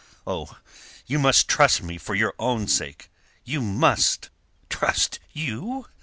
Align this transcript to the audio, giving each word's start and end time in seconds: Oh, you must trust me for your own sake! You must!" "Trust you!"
Oh, 0.25 0.57
you 1.05 1.19
must 1.19 1.47
trust 1.47 1.83
me 1.83 1.99
for 1.99 2.15
your 2.15 2.33
own 2.39 2.67
sake! 2.67 3.11
You 3.43 3.61
must!" 3.61 4.31
"Trust 4.67 5.19
you!" 5.31 5.85